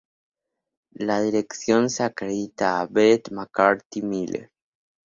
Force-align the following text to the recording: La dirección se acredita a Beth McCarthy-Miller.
La 0.95 1.21
dirección 1.21 1.91
se 1.91 2.03
acredita 2.03 2.79
a 2.81 2.87
Beth 2.87 3.29
McCarthy-Miller. 3.29 4.49